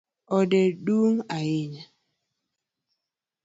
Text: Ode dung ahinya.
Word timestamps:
Ode 0.37 0.61
dung 0.85 1.17
ahinya. 1.35 1.83